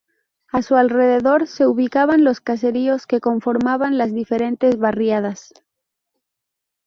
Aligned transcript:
A 0.47 0.63
su 0.63 0.77
alrededor, 0.77 1.45
se 1.45 1.67
ubicaban 1.67 2.23
los 2.23 2.41
caseríos 2.41 3.05
que 3.05 3.19
conformaban 3.21 3.99
las 3.99 4.11
diferentes 4.11 4.79
barriadas. 4.79 5.53